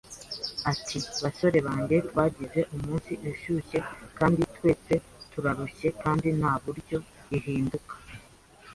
[0.71, 3.77] Ati: "Basore banjye, twagize umunsi ushushe
[4.17, 4.93] kandi twese
[5.31, 6.97] turarushye kandi nta buryo.
[7.37, 7.93] Ihinduka